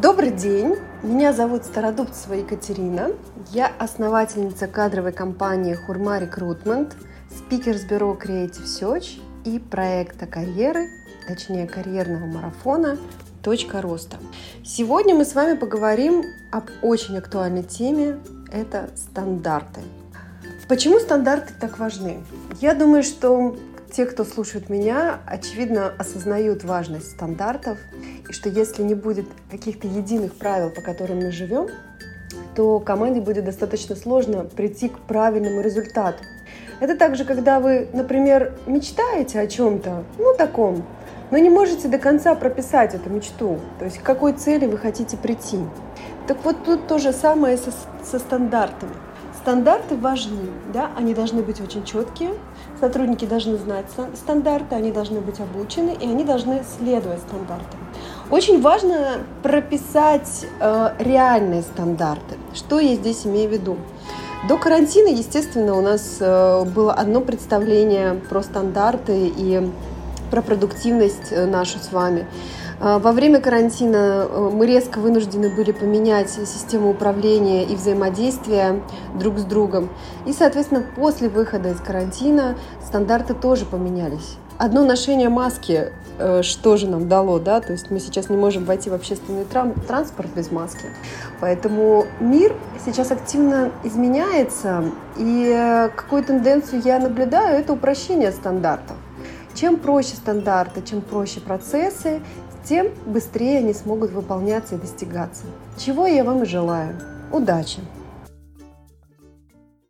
[0.00, 3.10] Добрый день, меня зовут Стародубцева Екатерина.
[3.50, 6.94] Я основательница кадровой компании Хурма Рекрутмент,
[7.36, 10.86] спикер с бюро Creative Search и проекта карьеры,
[11.26, 12.96] точнее карьерного марафона
[13.42, 14.18] «Точка роста».
[14.64, 16.22] Сегодня мы с вами поговорим
[16.52, 18.20] об очень актуальной теме–
[18.52, 19.80] это стандарты.
[20.68, 22.20] Почему стандарты так важны?
[22.60, 23.56] Я думаю, что
[23.90, 27.78] те, кто слушает меня, очевидно осознают важность стандартов,
[28.28, 31.68] и что если не будет каких-то единых правил, по которым мы живем,
[32.54, 36.24] то команде будет достаточно сложно прийти к правильному результату.
[36.80, 40.84] Это также, когда вы, например, мечтаете о чем-то, ну таком,
[41.30, 45.16] но не можете до конца прописать эту мечту, то есть к какой цели вы хотите
[45.16, 45.58] прийти.
[46.26, 47.72] Так вот тут то же самое со,
[48.04, 48.92] со стандартами.
[49.48, 52.34] Стандарты важны, да, они должны быть очень четкие,
[52.80, 57.80] сотрудники должны знать стандарты, они должны быть обучены, и они должны следовать стандартам.
[58.30, 62.36] Очень важно прописать э, реальные стандарты.
[62.52, 63.78] Что я здесь имею в виду?
[64.50, 69.66] До карантина, естественно, у нас э, было одно представление про стандарты и
[70.30, 72.26] про продуктивность э, нашу с вами.
[72.80, 78.80] А, во время карантина э, мы резко вынуждены были поменять систему управления и взаимодействия
[79.18, 79.88] друг с другом.
[80.26, 84.36] И, соответственно, после выхода из карантина стандарты тоже поменялись.
[84.58, 88.64] Одно ношение маски э, что же нам дало, да, то есть мы сейчас не можем
[88.64, 90.86] войти в общественный транспорт без маски.
[91.40, 92.54] Поэтому мир
[92.84, 94.84] сейчас активно изменяется,
[95.16, 98.96] и какую тенденцию я наблюдаю, это упрощение стандартов.
[99.58, 102.20] Чем проще стандарты, чем проще процессы,
[102.64, 105.42] тем быстрее они смогут выполняться и достигаться.
[105.76, 106.94] Чего я вам и желаю.
[107.32, 107.80] Удачи!